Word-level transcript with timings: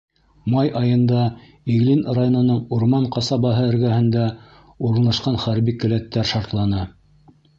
Май 0.51 0.69
айында 0.77 1.25
Иглин 1.73 1.99
районының 2.19 2.63
Урман 2.79 3.05
ҡасабаһы 3.17 3.67
эргәһендә 3.73 4.25
урынлашҡан 4.89 5.39
хәрби 5.47 5.79
келәттәр 5.85 6.31
шартланы. 6.33 6.83